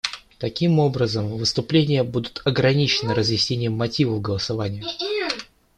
Таким 0.39 0.79
образом, 0.79 1.27
выступления 1.27 2.01
будут 2.03 2.41
ограничены 2.43 3.13
разъяснением 3.13 3.73
мотивов 3.73 4.19
голосования. 4.19 4.81